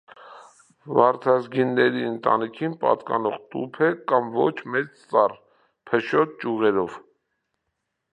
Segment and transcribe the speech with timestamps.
[0.99, 5.37] Վարդազգիների ընտանիքին պատկանող թուփ է, կամ ոչ մեծ ծառ,
[5.93, 6.97] փշոտ ճյուղերով։